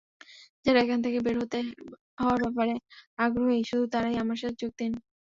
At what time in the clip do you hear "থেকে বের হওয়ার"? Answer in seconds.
1.05-2.39